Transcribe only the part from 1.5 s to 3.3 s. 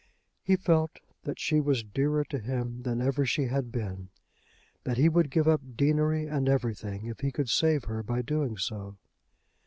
was dearer to him than ever